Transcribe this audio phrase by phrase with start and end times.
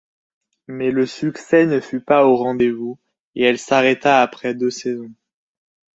[0.65, 2.97] Mais le succès ne fut pas au rendez-vous
[3.35, 5.13] et elle s'arrêta après deux saisons.